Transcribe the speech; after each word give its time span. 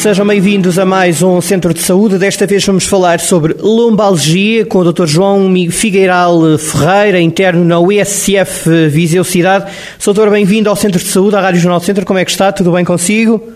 Sejam 0.00 0.26
bem-vindos 0.26 0.78
a 0.78 0.86
mais 0.86 1.20
um 1.20 1.42
Centro 1.42 1.74
de 1.74 1.82
Saúde. 1.82 2.16
Desta 2.16 2.46
vez 2.46 2.64
vamos 2.64 2.86
falar 2.86 3.20
sobre 3.20 3.54
lombalgia 3.58 4.64
com 4.64 4.78
o 4.78 4.92
Dr. 4.92 5.04
João 5.04 5.52
Figueiral 5.70 6.56
Ferreira, 6.56 7.20
interno 7.20 7.62
na 7.66 7.78
USCF 7.78 8.88
Viseu 8.88 9.22
Cidade. 9.22 9.70
Doutor, 10.02 10.30
bem-vindo 10.30 10.70
ao 10.70 10.74
Centro 10.74 10.98
de 10.98 11.04
Saúde, 11.04 11.36
à 11.36 11.42
Rádio 11.42 11.60
Jornal 11.60 11.80
do 11.80 11.84
Centro. 11.84 12.06
Como 12.06 12.18
é 12.18 12.24
que 12.24 12.30
está? 12.30 12.50
Tudo 12.50 12.72
bem 12.72 12.82
consigo? 12.82 13.46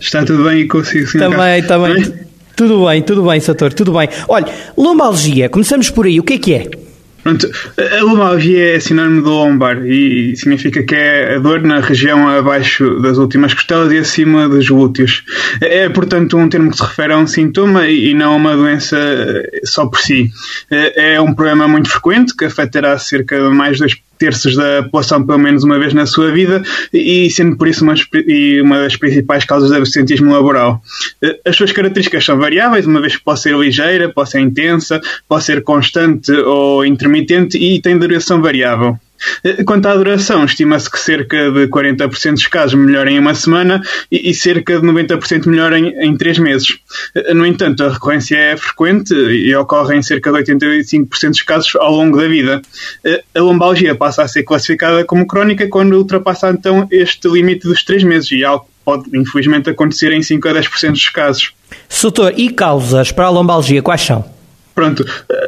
Está 0.00 0.24
tudo 0.24 0.44
bem 0.44 0.60
e 0.60 0.66
consigo, 0.66 1.06
sim. 1.08 1.18
Também, 1.18 1.62
também. 1.62 2.10
Tudo 2.56 2.86
bem, 2.86 3.02
tudo 3.02 3.22
bem, 3.24 3.38
doutor, 3.38 3.74
tudo 3.74 3.92
bem. 3.92 4.08
Olha, 4.28 4.46
lombalgia, 4.78 5.50
começamos 5.50 5.90
por 5.90 6.06
aí. 6.06 6.18
O 6.18 6.22
que 6.22 6.32
é 6.32 6.38
que 6.38 6.54
é? 6.54 6.70
Pronto, 7.26 7.50
a 7.76 8.04
lombalgia 8.04 8.76
é 8.76 8.78
sinónimo 8.78 9.20
de 9.20 9.28
lombar 9.28 9.84
e 9.84 10.36
significa 10.36 10.84
que 10.84 10.94
é 10.94 11.34
a 11.34 11.38
dor 11.40 11.60
na 11.60 11.80
região 11.80 12.28
abaixo 12.28 13.00
das 13.00 13.18
últimas 13.18 13.52
costelas 13.52 13.90
e 13.90 13.98
acima 13.98 14.48
dos 14.48 14.68
glúteos. 14.68 15.24
É, 15.60 15.88
portanto, 15.88 16.38
um 16.38 16.48
termo 16.48 16.70
que 16.70 16.76
se 16.76 16.84
refere 16.84 17.14
a 17.14 17.18
um 17.18 17.26
sintoma 17.26 17.88
e 17.88 18.14
não 18.14 18.34
a 18.34 18.36
uma 18.36 18.56
doença 18.56 18.96
só 19.64 19.86
por 19.86 19.98
si. 19.98 20.30
É, 20.70 21.14
é 21.14 21.20
um 21.20 21.34
problema 21.34 21.66
muito 21.66 21.88
frequente 21.88 22.32
que 22.32 22.44
afetará 22.44 22.96
cerca 22.96 23.36
de 23.36 23.48
mais 23.52 23.78
de 23.78 23.82
terços 24.18 24.56
da 24.56 24.82
população 24.84 25.24
pelo 25.24 25.38
menos 25.38 25.64
uma 25.64 25.78
vez 25.78 25.94
na 25.94 26.06
sua 26.06 26.30
vida 26.30 26.62
e 26.92 27.28
sendo 27.30 27.56
por 27.56 27.68
isso 27.68 27.84
uma, 27.84 27.94
uma 28.62 28.82
das 28.82 28.96
principais 28.96 29.44
causas 29.44 29.70
de 29.70 29.76
absentismo 29.76 30.32
laboral. 30.32 30.82
Eh, 31.22 31.40
as 31.44 31.56
suas 31.56 31.72
características 31.72 32.24
são 32.24 32.38
variáveis, 32.38 32.86
uma 32.86 33.00
vez 33.00 33.16
que 33.16 33.24
pode 33.24 33.40
ser 33.40 33.56
ligeira, 33.56 34.08
pode 34.08 34.30
ser 34.30 34.40
intensa, 34.40 35.00
pode 35.28 35.44
ser 35.44 35.62
constante 35.62 36.32
ou 36.32 36.84
intermitente 36.84 37.58
e 37.58 37.80
tem 37.80 37.98
duração 37.98 38.40
variável. 38.40 38.98
Eh, 39.44 39.64
quanto 39.64 39.86
à 39.86 39.94
duração, 39.94 40.44
estima-se 40.44 40.90
que 40.90 40.98
cerca 40.98 41.50
de 41.50 41.68
40% 41.68 42.32
dos 42.32 42.46
casos 42.46 42.74
melhorem 42.74 43.16
em 43.16 43.18
uma 43.18 43.34
semana 43.34 43.82
e, 44.10 44.32
cerca 44.34 44.78
de 44.78 44.86
90% 44.86 45.46
melhorem 45.46 45.94
em 46.00 46.16
3 46.16 46.38
meses. 46.38 46.78
Eh, 47.14 47.34
no 47.34 47.46
entanto, 47.46 47.84
a 47.84 47.92
recorrência 47.92 48.36
é 48.36 48.56
frequente 48.56 49.14
e 49.14 49.54
ocorre 49.54 49.96
em 49.96 50.02
cerca 50.02 50.32
de 50.32 50.38
85% 50.38 51.30
dos 51.30 51.42
casos 51.42 51.76
ao 51.76 51.92
longo 51.92 52.18
da 52.18 52.28
vida. 52.28 52.62
Eh, 53.04 53.22
a 53.34 53.40
lombalgia 53.40 53.94
passa 53.94 54.22
a 54.22 54.28
ser 54.28 54.42
classificada 54.42 55.04
como 55.04 55.26
crónica 55.26 55.66
quando 55.68 55.94
ultrapassa 55.94 56.50
então 56.50 56.86
este 56.90 57.28
limite 57.28 57.66
dos 57.66 57.82
3 57.84 58.04
meses 58.04 58.30
e 58.32 58.44
algo 58.44 58.68
pode, 58.84 59.04
infelizmente, 59.18 59.68
acontecer 59.68 60.12
em 60.12 60.22
5 60.22 60.48
a 60.48 60.52
10% 60.52 60.92
dos 60.92 61.08
casos. 61.08 61.52
Soutor, 61.88 62.32
e 62.36 62.50
causas 62.50 63.10
para 63.10 63.26
a 63.26 63.30
lombalgia 63.30 63.82
quais 63.82 64.00
são? 64.00 64.35
Pronto, 64.76 65.06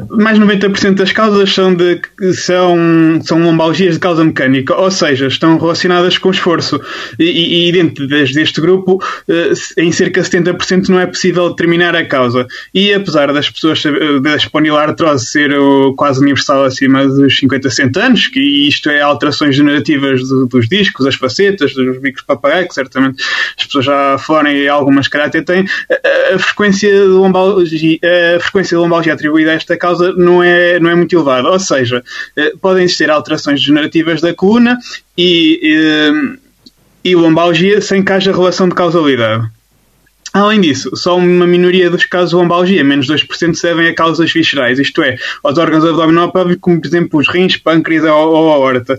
mais 0.09 0.39
90% 0.39 0.95
das 0.95 1.13
causas 1.13 1.53
são, 1.53 1.75
de, 1.75 2.01
são, 2.33 3.21
são 3.23 3.39
lombalgias 3.39 3.97
de 3.97 4.01
causa 4.01 4.25
mecânica, 4.25 4.75
ou 4.75 4.91
seja, 4.91 5.27
estão 5.27 5.59
relacionadas 5.59 6.17
com 6.17 6.31
esforço. 6.31 6.81
E, 7.19 7.69
e 7.69 7.73
dentro 7.73 8.09
deste 8.09 8.59
grupo, 8.59 8.99
eh, 9.29 9.53
em 9.77 9.93
cerca 9.93 10.23
de 10.23 10.31
70% 10.31 10.89
não 10.89 10.99
é 10.99 11.05
possível 11.05 11.51
determinar 11.51 11.95
a 11.95 12.07
causa. 12.07 12.47
E 12.73 12.91
apesar 12.95 13.31
das 13.31 13.51
pessoas 13.51 13.83
da 14.23 14.35
espondiloartrose 14.35 15.27
ser 15.27 15.51
quase 15.95 16.21
universal 16.21 16.65
acima 16.65 17.07
dos 17.07 17.37
50, 17.37 17.69
60 17.69 18.03
anos, 18.03 18.27
que 18.29 18.41
isto 18.41 18.89
é 18.89 19.03
alterações 19.03 19.51
degenerativas 19.51 20.23
dos 20.49 20.67
discos, 20.71 21.05
das 21.05 21.17
facetas, 21.17 21.75
dos 21.75 21.99
bicos 21.99 22.23
papagaio, 22.23 22.67
que 22.67 22.73
certamente 22.73 23.23
as 23.59 23.67
pessoas 23.67 23.85
já 23.85 24.17
falaram 24.17 24.53
e 24.53 24.67
algumas 24.67 25.07
até 25.13 25.43
têm, 25.43 25.67
a 26.35 26.39
frequência 26.39 26.91
de 26.91 27.09
lombalgia, 27.09 27.99
a 28.37 28.41
frequência 28.41 28.75
de 28.75 28.81
lombalgia 28.81 29.18
atribuída 29.19 29.51
a 29.51 29.55
esta 29.55 29.77
causa 29.77 30.13
não 30.13 30.43
é, 30.43 30.79
não 30.79 30.89
é 30.91 30.95
muito 30.95 31.15
elevada. 31.15 31.49
Ou 31.49 31.59
seja, 31.59 32.03
eh, 32.37 32.53
podem 32.61 32.85
existir 32.85 33.11
alterações 33.11 33.61
degenerativas 33.61 34.21
da 34.21 34.33
coluna 34.33 34.79
e, 35.17 35.61
e, 35.63 35.77
eh, 35.77 36.39
e 37.05 37.15
lombalgia 37.15 37.81
sem 37.81 38.03
que 38.03 38.13
haja 38.13 38.33
relação 38.33 38.69
de 38.69 38.75
causalidade. 38.75 39.49
Além 40.33 40.61
disso, 40.61 40.95
só 40.95 41.17
uma 41.17 41.47
minoria 41.47 41.91
dos 41.91 42.05
casos 42.05 42.31
de 42.31 42.37
lombalgia, 42.37 42.85
menos 42.85 43.07
2%, 43.09 43.55
se 43.55 43.63
devem 43.63 43.89
a 43.89 43.95
causas 43.95 44.31
viscerais, 44.31 44.79
isto 44.79 45.03
é, 45.03 45.17
aos 45.43 45.59
órgãos 45.59 45.85
abdominopélvicos, 45.85 46.61
como 46.61 46.81
por 46.81 46.87
exemplo 46.87 47.19
os 47.19 47.29
rins, 47.29 47.57
pâncreas 47.57 48.05
ou, 48.05 48.33
ou 48.35 48.53
a 48.53 48.55
aorta. 48.55 48.99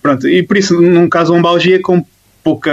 Pronto, 0.00 0.28
e 0.28 0.42
por 0.42 0.56
isso, 0.56 0.80
num 0.80 1.08
caso 1.08 1.32
de 1.32 1.36
lombalgia, 1.36 1.82
com 1.82 2.04
pouca 2.42 2.70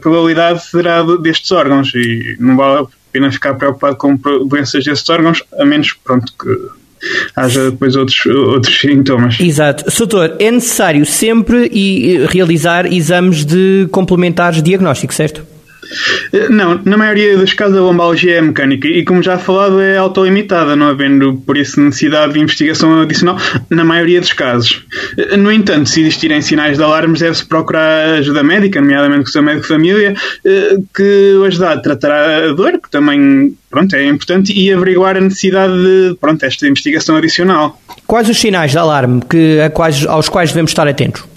probabilidade 0.00 0.64
será 0.64 1.02
destes 1.16 1.50
órgãos 1.50 1.92
e 1.94 2.36
não 2.38 2.56
vale 2.56 2.86
pena 3.12 3.30
ficar 3.30 3.54
preocupado 3.54 3.96
com 3.96 4.16
doenças 4.16 4.84
desses 4.84 5.08
órgãos, 5.08 5.42
a 5.58 5.64
menos 5.64 5.92
pronto 5.92 6.32
que 6.32 6.82
haja 7.36 7.70
depois 7.70 7.96
outros, 7.96 8.24
outros 8.26 8.80
sintomas. 8.80 9.38
Exato. 9.40 9.90
Soutor, 9.90 10.36
é 10.38 10.50
necessário 10.50 11.04
sempre 11.04 11.68
realizar 12.30 12.86
exames 12.86 13.44
de 13.44 13.88
complementares 13.90 14.62
diagnóstico, 14.62 15.12
certo? 15.12 15.51
Não, 16.50 16.80
na 16.84 16.96
maioria 16.96 17.36
dos 17.36 17.52
casos 17.52 17.76
a 17.76 17.80
lombalgia 17.80 18.36
é 18.36 18.40
mecânica 18.40 18.88
e, 18.88 19.04
como 19.04 19.22
já 19.22 19.38
falado, 19.38 19.80
é 19.80 19.96
autolimitada, 19.96 20.76
não 20.76 20.88
havendo 20.88 21.34
por 21.44 21.56
isso 21.56 21.80
necessidade 21.80 22.34
de 22.34 22.40
investigação 22.40 23.00
adicional 23.00 23.36
na 23.68 23.84
maioria 23.84 24.20
dos 24.20 24.32
casos. 24.32 24.84
No 25.38 25.50
entanto, 25.50 25.88
se 25.88 26.00
existirem 26.00 26.40
sinais 26.40 26.78
de 26.78 26.82
alarmes, 26.84 27.20
deve-se 27.20 27.44
procurar 27.44 28.14
ajuda 28.14 28.42
médica, 28.42 28.80
nomeadamente 28.80 29.24
com 29.24 29.28
o 29.28 29.32
seu 29.32 29.42
médico 29.42 29.62
de 29.62 29.68
família, 29.68 30.14
eh, 30.44 30.76
que 30.94 31.34
o 31.38 31.44
ajudar 31.44 31.72
a 31.72 31.80
tratar 31.80 32.12
a 32.12 32.52
dor, 32.52 32.72
que 32.80 32.90
também 32.90 33.54
pronto, 33.70 33.96
é 33.96 34.06
importante, 34.06 34.52
e 34.52 34.72
averiguar 34.72 35.16
a 35.16 35.20
necessidade 35.20 35.72
de 35.72 36.16
pronto, 36.20 36.44
esta 36.44 36.66
investigação 36.68 37.16
adicional. 37.16 37.80
Quais 38.06 38.28
os 38.28 38.38
sinais 38.38 38.70
de 38.70 38.78
alarme 38.78 39.22
que, 39.28 39.58
quais, 39.72 40.06
aos 40.06 40.28
quais 40.28 40.50
devemos 40.50 40.70
estar 40.70 40.86
atentos? 40.86 41.31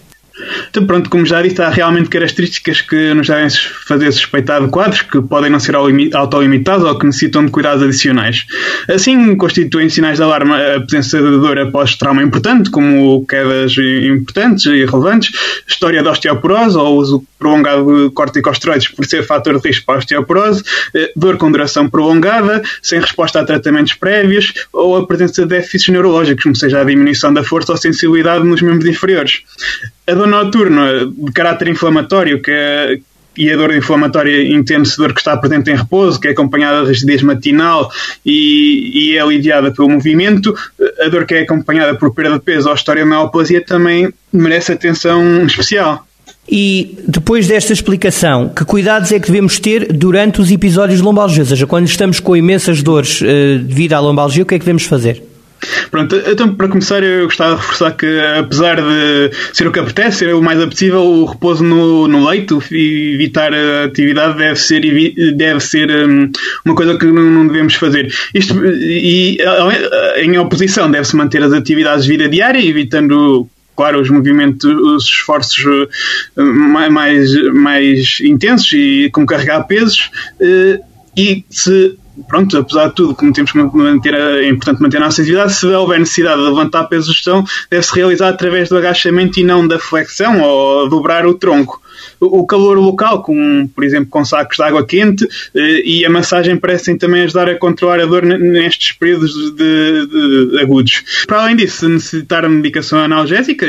Então, 0.70 0.86
pronto, 0.86 1.10
como 1.10 1.26
já 1.26 1.42
disse, 1.42 1.62
há 1.62 1.70
realmente 1.70 2.10
características 2.10 2.82
que 2.82 3.14
nos 3.14 3.28
devem 3.28 3.48
fazer 3.88 4.12
suspeitar 4.12 4.62
de 4.62 4.70
quadros 4.70 5.02
que 5.02 5.22
podem 5.22 5.50
não 5.50 5.60
ser 5.60 5.76
autolimitados 5.76 6.86
ou 6.86 6.98
que 6.98 7.06
necessitam 7.06 7.46
de 7.46 7.52
cuidados 7.52 7.82
adicionais. 7.82 8.46
Assim, 8.90 9.36
constituem 9.38 9.88
sinais 9.90 10.18
de 10.18 10.24
alarme 10.24 10.54
a 10.54 10.82
presença 10.82 11.18
de 11.18 11.38
dor 11.38 11.58
após 11.58 11.96
trauma 11.96 12.22
importante, 12.22 12.70
como 12.70 13.26
quedas 13.26 13.76
importantes 13.78 14.66
e 14.66 14.86
relevantes, 14.86 15.32
história 15.68 16.04
de 16.04 16.10
osteoporose 16.10 16.78
ou 16.78 16.98
uso 16.98 17.24
prolongado 17.40 18.10
de 18.10 18.14
corticosteroides 18.14 18.90
por 18.90 19.06
ser 19.06 19.24
fator 19.24 19.60
de 19.60 19.68
risco 19.68 19.86
para 19.86 19.96
a 19.96 20.00
osteoporose, 20.00 20.64
eh, 20.94 21.12
dor 21.16 21.38
com 21.38 21.52
duração 21.52 21.90
prolongada, 21.90 22.62
sem 22.82 23.00
resposta 23.00 23.40
a 23.40 23.46
tratamentos 23.46 23.94
prévios 23.94 24.54
ou 24.74 24.98
a 24.98 25.08
presença 25.08 25.44
de 25.44 25.50
déficits 25.50 25.90
neurológicos, 25.90 26.44
como 26.44 26.56
seja 26.56 26.82
a 26.82 26.84
diminuição 26.84 27.34
da 27.34 27.44
força 27.44 27.72
ou 27.72 27.78
sensibilidade 27.78 28.44
nos 28.44 28.62
membros 28.62 28.90
inferiores. 28.90 29.44
A 30.08 30.14
dor 30.14 30.28
noturna 30.28 31.06
de 31.06 31.32
caráter 31.32 31.68
inflamatório, 31.68 32.42
que 32.42 32.52
é, 32.52 33.00
e 33.38 33.52
a 33.52 33.58
dor 33.58 33.76
inflamatória 33.76 34.48
entende-se 34.54 34.98
dor 34.98 35.14
que 35.14 35.20
está 35.20 35.36
presente 35.36 35.70
em 35.70 35.76
repouso, 35.76 36.20
que 36.20 36.28
é 36.28 36.32
acompanhada 36.32 36.84
de 36.84 36.90
rigidez 36.90 37.22
matinal 37.22 37.92
e, 38.26 38.92
e, 38.94 39.18
é 39.18 39.22
aliviada 39.22 39.72
pelo 39.72 39.90
movimento. 39.90 40.54
A 41.02 41.10
dor 41.10 41.26
que 41.26 41.36
é 41.36 41.42
acompanhada 41.42 41.96
por 41.96 42.14
perda 42.14 42.36
de 42.36 42.40
peso 42.40 42.70
ou 42.70 42.76
história 42.76 43.04
de 43.04 43.10
neoplasia 43.10 43.64
também 43.64 44.14
merece 44.32 44.72
atenção 44.72 45.46
especial. 45.46 46.08
E 46.48 47.00
depois 47.08 47.48
desta 47.48 47.74
explicação, 47.74 48.50
que 48.50 48.64
cuidados 48.64 49.12
é 49.12 49.20
que 49.20 49.28
devemos 49.28 49.60
ter 49.60 49.92
durante 49.92 50.40
os 50.40 50.52
episódios 50.52 51.00
de 51.00 51.04
lombalgia? 51.04 51.42
Ou 51.42 51.48
seja, 51.48 51.66
quando 51.66 51.88
estamos 51.88 52.20
com 52.20 52.38
imensas 52.38 52.84
dores 52.84 53.22
uh, 53.22 53.60
devido 53.64 53.94
à 53.94 54.00
lombalgia, 54.00 54.44
o 54.44 54.46
que 54.46 54.54
é 54.54 54.60
que 54.60 54.66
devemos 54.66 54.84
fazer? 54.84 55.24
Pronto, 55.90 56.16
então 56.28 56.54
para 56.54 56.68
começar 56.68 57.04
eu 57.04 57.26
gostava 57.26 57.56
de 57.56 57.62
reforçar 57.62 57.92
que 57.92 58.20
apesar 58.38 58.76
de 58.76 59.32
ser 59.54 59.68
o 59.68 59.72
que 59.72 59.80
apetece, 59.80 60.20
ser 60.20 60.34
o 60.34 60.42
mais 60.42 60.60
apetecível, 60.60 61.02
o 61.02 61.26
repouso 61.26 61.64
no, 61.64 62.08
no 62.08 62.28
leito 62.28 62.62
e 62.72 63.14
evitar 63.14 63.54
a 63.54 63.86
atividade 63.86 64.38
deve 64.38 64.60
ser, 64.60 64.82
deve 65.36 65.60
ser 65.60 65.90
um, 65.92 66.32
uma 66.66 66.76
coisa 66.76 66.98
que 66.98 67.06
não 67.06 67.48
devemos 67.48 67.76
fazer. 67.76 68.14
Isto, 68.34 68.66
e 68.66 69.38
em 70.18 70.38
oposição 70.38 70.90
deve-se 70.90 71.16
manter 71.16 71.44
as 71.44 71.54
atividades 71.54 72.06
de 72.06 72.12
vida 72.12 72.30
diária, 72.30 72.64
evitando 72.64 73.48
claro, 73.76 74.02
os 74.02 74.10
movimentos, 74.10 74.64
os 74.64 75.06
esforços 75.06 75.66
mais, 76.36 76.92
mais, 76.92 77.54
mais 77.54 78.18
intensos 78.22 78.72
e 78.74 79.10
como 79.12 79.28
carregar 79.28 79.64
pesos 79.64 80.10
eh, 80.40 80.80
e 81.18 81.44
se 81.50 81.98
pronto, 82.28 82.58
apesar 82.58 82.90
de 82.90 82.96
tudo, 82.96 83.16
como 83.16 83.34
temos 83.34 83.52
que 83.52 83.58
manter, 83.58 84.14
é 84.14 84.48
importante 84.48 84.82
manter 84.82 84.98
a 84.98 85.02
nossa 85.02 85.22
atividade, 85.22 85.54
se 85.54 85.66
houver 85.68 86.00
necessidade 86.00 86.42
de 86.42 86.48
levantar 86.48 86.86
peso 86.86 87.08
de 87.08 87.14
gestão, 87.14 87.44
deve-se 87.70 87.96
realizar 87.96 88.30
através 88.30 88.70
do 88.70 88.78
agachamento 88.78 89.40
e 89.40 89.44
não 89.44 89.68
da 89.68 89.80
flexão 89.80 90.42
ou 90.42 90.90
dobrar 90.90 91.26
o 91.26 91.34
tronco. 91.34 91.82
O 92.20 92.46
calor 92.46 92.78
local, 92.78 93.22
com, 93.22 93.68
por 93.74 93.84
exemplo, 93.84 94.10
com 94.10 94.24
sacos 94.24 94.58
de 94.58 94.64
água 94.64 94.86
quente 94.86 95.28
eh, 95.54 95.82
e 95.84 96.06
a 96.06 96.10
massagem 96.10 96.58
parecem 96.58 96.98
também 96.98 97.24
ajudar 97.24 97.50
a 97.50 97.58
controlar 97.58 98.00
a 98.00 98.06
dor 98.06 98.24
nestes 98.24 98.94
períodos 98.94 99.34
de, 99.56 100.08
de, 100.08 100.52
de 100.52 100.60
agudos. 100.60 101.04
Para 101.28 101.44
além 101.44 101.56
disso, 101.56 101.80
se 101.80 101.88
necessitar 101.88 102.50
medicação 102.50 103.00
analgésica, 103.00 103.66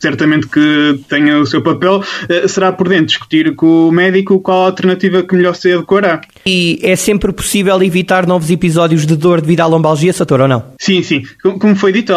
certamente 0.00 0.48
que 0.48 1.00
tenha 1.08 1.38
o 1.38 1.46
seu 1.46 1.62
papel, 1.62 1.98
uh, 1.98 2.48
será 2.48 2.72
por 2.72 2.88
dentro 2.88 3.06
discutir 3.06 3.54
com 3.54 3.88
o 3.88 3.92
médico 3.92 4.40
qual 4.40 4.62
a 4.62 4.66
alternativa 4.66 5.22
que 5.22 5.36
melhor 5.36 5.54
se 5.54 5.72
adequará. 5.72 6.20
E 6.44 6.78
é 6.82 6.96
sempre 6.96 7.32
possível 7.32 7.82
evitar 7.82 8.26
novos 8.26 8.50
episódios 8.50 9.06
de 9.06 9.16
dor 9.16 9.40
devido 9.40 9.60
à 9.60 9.66
lombalgia, 9.66 10.12
Sator, 10.12 10.40
ou 10.40 10.48
não? 10.48 10.72
Sim, 10.80 11.02
sim. 11.02 11.22
Como 11.42 11.76
foi 11.76 11.92
dito, 11.92 12.12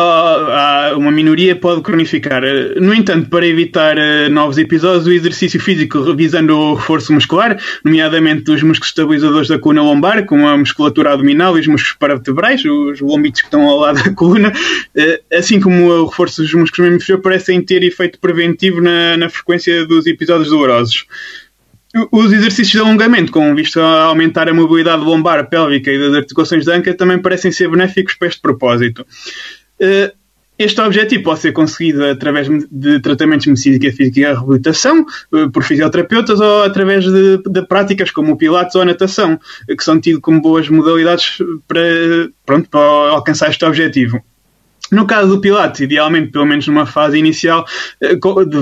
uma 0.95 1.11
minoria 1.11 1.55
pode 1.55 1.81
cronificar. 1.81 2.41
No 2.79 2.93
entanto, 2.93 3.29
para 3.29 3.45
evitar 3.45 3.97
novos 4.31 4.57
episódios, 4.57 5.07
o 5.07 5.11
exercício 5.11 5.59
físico 5.59 6.15
visando 6.15 6.57
o 6.57 6.73
reforço 6.75 7.11
muscular, 7.13 7.59
nomeadamente 7.83 8.43
dos 8.43 8.63
músculos 8.63 8.89
estabilizadores 8.89 9.49
da 9.49 9.59
coluna 9.59 9.83
lombar, 9.83 10.25
como 10.25 10.47
a 10.47 10.57
musculatura 10.57 11.13
abdominal 11.13 11.57
e 11.57 11.61
os 11.61 11.67
músculos 11.67 11.97
paravertebrais, 11.99 12.63
os 12.63 13.01
lombitos 13.01 13.41
que 13.41 13.47
estão 13.47 13.63
ao 13.63 13.79
lado 13.79 14.03
da 14.03 14.13
coluna, 14.13 14.53
eh, 14.95 15.21
assim 15.33 15.59
como 15.59 15.87
o 15.87 16.05
reforço 16.05 16.41
dos 16.41 16.53
músculos 16.53 16.89
membro 16.89 17.03
inferior, 17.03 17.21
parecem 17.21 17.61
ter 17.61 17.83
efeito 17.83 18.19
preventivo 18.19 18.81
na, 18.81 19.17
na 19.17 19.29
frequência 19.29 19.85
dos 19.85 20.05
episódios 20.05 20.49
dolorosos. 20.49 21.05
Os 22.11 22.33
exercícios 22.33 22.71
de 22.71 22.79
alongamento, 22.79 23.31
com 23.31 23.53
visto 23.53 23.79
a 23.79 24.05
aumentar 24.05 24.49
a 24.49 24.53
mobilidade 24.53 25.03
lombar, 25.03 25.47
pélvica 25.47 25.91
e 25.91 25.99
das 25.99 26.15
articulações 26.15 26.65
da 26.65 26.75
anca, 26.75 26.93
também 26.95 27.19
parecem 27.19 27.51
ser 27.51 27.69
benéficos 27.69 28.15
para 28.15 28.27
este 28.27 28.41
propósito. 28.41 29.05
Eh, 29.79 30.11
este 30.57 30.81
objetivo 30.81 31.23
pode 31.23 31.41
ser 31.41 31.51
conseguido 31.51 32.03
através 32.05 32.47
de 32.71 32.99
tratamentos 32.99 33.43
de 33.43 33.49
medicina 33.51 33.91
física 33.91 34.19
e 34.19 34.23
reabilitação 34.23 35.05
eh, 35.33 35.47
por 35.53 35.63
fisioterapeutas 35.63 36.39
ou 36.39 36.63
através 36.63 37.05
de, 37.05 37.37
de, 37.37 37.61
práticas 37.67 38.09
como 38.09 38.33
o 38.33 38.37
pilates 38.37 38.75
ou 38.75 38.81
a 38.81 38.85
natação, 38.85 39.39
que 39.67 39.83
são 39.83 39.99
tidos 39.99 40.21
como 40.21 40.41
boas 40.41 40.67
modalidades 40.69 41.37
para, 41.67 41.81
pronto, 42.43 42.69
para 42.69 42.81
alcançar 43.11 43.51
este 43.51 43.65
objetivo. 43.65 44.23
No 44.93 45.07
caso 45.07 45.27
do 45.27 45.41
Pilates, 45.41 45.81
idealmente, 45.81 46.31
pelo 46.31 46.45
menos 46.45 46.67
numa 46.67 46.85
fase 46.85 47.17
inicial, 47.17 47.65
eh, 47.99 48.15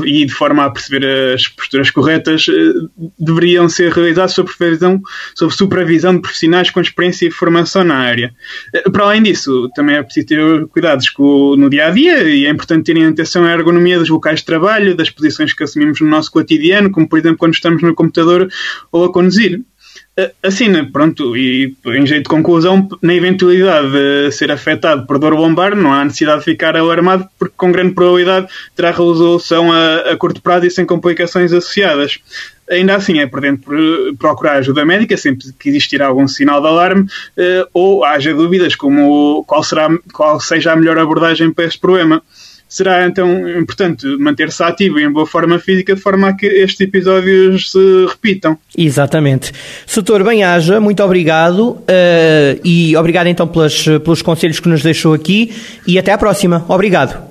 e 0.05 0.25
de 0.25 0.33
forma 0.33 0.63
a 0.63 0.69
perceber 0.69 1.33
as 1.33 1.45
posturas 1.49 1.91
corretas, 1.91 2.45
eh, 2.49 2.73
deveriam 3.19 3.67
ser 3.67 3.91
realizados 3.91 4.33
sob 4.33 4.49
supervisão, 4.49 5.01
sob 5.35 5.53
supervisão 5.53 6.15
de 6.15 6.21
profissionais 6.21 6.69
com 6.69 6.79
experiência 6.79 7.27
e 7.27 7.31
formação 7.31 7.83
na 7.83 7.97
área. 7.97 8.33
Eh, 8.73 8.89
para 8.89 9.03
além 9.03 9.23
disso, 9.23 9.69
também 9.75 9.97
é 9.97 10.03
preciso 10.03 10.27
ter 10.27 10.67
cuidados 10.67 11.11
no 11.19 11.69
dia 11.69 11.87
a 11.87 11.89
dia 11.89 12.23
e 12.23 12.45
é 12.45 12.49
importante 12.49 12.85
terem 12.85 13.05
atenção 13.05 13.43
à 13.43 13.51
ergonomia 13.51 13.99
dos 13.99 14.07
locais 14.07 14.39
de 14.39 14.45
trabalho, 14.45 14.95
das 14.95 15.09
posições 15.09 15.53
que 15.53 15.63
assumimos 15.63 15.99
no 15.99 16.07
nosso 16.07 16.31
cotidiano, 16.31 16.89
como 16.89 17.09
por 17.09 17.19
exemplo 17.19 17.39
quando 17.39 17.55
estamos 17.55 17.83
no 17.83 17.93
computador 17.93 18.47
ou 18.89 19.03
a 19.03 19.11
conduzir. 19.11 19.61
Assim, 20.43 20.67
né, 20.67 20.87
pronto, 20.91 21.37
e 21.37 21.73
em 21.85 22.05
jeito 22.05 22.23
de 22.23 22.29
conclusão, 22.29 22.87
na 23.01 23.13
eventualidade 23.13 23.91
de 23.91 24.31
ser 24.31 24.51
afetado 24.51 25.07
por 25.07 25.17
dor 25.17 25.33
lombar, 25.33 25.73
não 25.73 25.93
há 25.93 26.03
necessidade 26.03 26.39
de 26.39 26.45
ficar 26.45 26.75
alarmado, 26.75 27.25
porque 27.39 27.53
com 27.55 27.71
grande 27.71 27.93
probabilidade 27.93 28.47
terá 28.75 28.91
resolução 28.91 29.71
a, 29.71 30.11
a 30.11 30.17
curto 30.17 30.41
prazo 30.41 30.65
e 30.65 30.71
sem 30.71 30.85
complicações 30.85 31.53
associadas. 31.53 32.19
Ainda 32.69 32.95
assim, 32.95 33.19
é 33.19 33.27
prudente 33.27 33.63
procurar 34.19 34.57
ajuda 34.57 34.85
médica 34.85 35.15
sempre 35.15 35.47
que 35.57 35.69
existir 35.69 36.01
algum 36.01 36.27
sinal 36.27 36.61
de 36.61 36.67
alarme 36.67 37.05
eh, 37.35 37.65
ou 37.73 38.03
haja 38.03 38.33
dúvidas 38.33 38.75
como 38.75 39.43
qual, 39.45 39.61
será, 39.61 39.89
qual 40.13 40.39
seja 40.39 40.71
a 40.71 40.75
melhor 40.75 40.97
abordagem 40.97 41.51
para 41.51 41.65
este 41.65 41.79
problema 41.79 42.21
será 42.71 43.05
então 43.05 43.27
importante 43.49 44.07
manter-se 44.17 44.63
ativo 44.63 44.97
e 44.97 45.03
em 45.03 45.11
boa 45.11 45.27
forma 45.27 45.59
física 45.59 45.93
de 45.93 45.99
forma 45.99 46.29
a 46.29 46.33
que 46.33 46.45
estes 46.45 46.79
episódios 46.79 47.69
se 47.69 48.05
repitam. 48.07 48.57
Exatamente. 48.77 49.51
Soutor 49.85 50.23
Bem-Haja, 50.23 50.79
muito 50.79 51.03
obrigado 51.03 51.71
uh, 51.71 51.85
e 52.63 52.95
obrigado 52.95 53.27
então 53.27 53.45
pelas, 53.45 53.83
pelos 53.83 54.21
conselhos 54.21 54.61
que 54.61 54.69
nos 54.69 54.81
deixou 54.81 55.13
aqui 55.13 55.53
e 55.85 55.99
até 55.99 56.13
à 56.13 56.17
próxima. 56.17 56.65
Obrigado. 56.69 57.30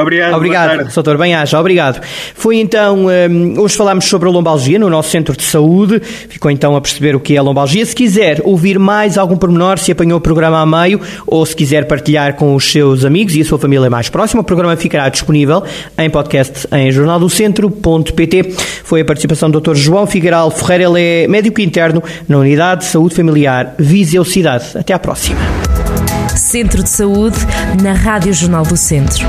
Obrigado. 0.00 0.34
Obrigado, 0.36 1.18
Benhaja, 1.18 1.58
obrigado. 1.58 2.00
Foi 2.34 2.56
então, 2.56 3.06
um, 3.06 3.60
hoje 3.60 3.76
falámos 3.76 4.04
sobre 4.04 4.28
a 4.28 4.32
lombalgia 4.32 4.78
no 4.78 4.88
nosso 4.88 5.10
centro 5.10 5.36
de 5.36 5.42
saúde, 5.42 6.00
ficou 6.00 6.50
então 6.52 6.76
a 6.76 6.80
perceber 6.80 7.16
o 7.16 7.20
que 7.20 7.34
é 7.34 7.38
a 7.38 7.42
lombalgia. 7.42 7.84
Se 7.84 7.96
quiser 7.96 8.40
ouvir 8.44 8.78
mais 8.78 9.18
algum 9.18 9.36
pormenor, 9.36 9.76
se 9.78 9.90
apanhou 9.90 10.18
o 10.18 10.20
programa 10.20 10.60
a 10.60 10.66
meio, 10.66 11.00
ou 11.26 11.44
se 11.44 11.56
quiser 11.56 11.86
partilhar 11.86 12.34
com 12.34 12.54
os 12.54 12.70
seus 12.70 13.04
amigos 13.04 13.34
e 13.34 13.40
a 13.40 13.44
sua 13.44 13.58
família 13.58 13.90
mais 13.90 14.08
próxima, 14.08 14.40
o 14.40 14.44
programa 14.44 14.76
ficará 14.76 15.08
disponível 15.08 15.64
em 15.98 16.08
podcast 16.08 16.68
em 16.70 16.92
jornaldocentro.pt. 16.92 18.54
Foi 18.84 19.00
a 19.00 19.04
participação 19.04 19.50
do 19.50 19.60
Dr. 19.60 19.74
João 19.74 20.06
Figueiral 20.06 20.48
Ferreira, 20.52 20.84
ele 20.84 21.00
é 21.00 21.26
médico 21.26 21.60
interno 21.60 22.00
na 22.28 22.38
Unidade 22.38 22.82
de 22.82 22.86
Saúde 22.86 23.16
Familiar 23.16 23.74
Viseu 23.76 24.24
Cidade. 24.24 24.64
Até 24.76 24.92
à 24.92 24.98
próxima. 24.98 25.40
Centro 26.36 26.84
de 26.84 26.88
Saúde, 26.88 27.36
na 27.82 27.92
Rádio 27.92 28.32
Jornal 28.32 28.62
do 28.62 28.76
Centro. 28.76 29.26